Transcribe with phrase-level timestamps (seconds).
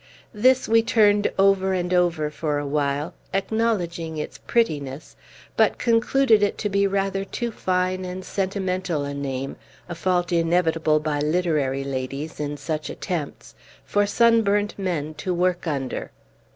[0.33, 5.15] This we turned over and over for a while, acknowledging its prettiness,
[5.55, 10.99] but concluded it to be rather too fine and sentimental a name (a fault inevitable
[10.99, 13.53] by literary ladies in such attempts)
[13.85, 16.09] for sunburnt men to work under.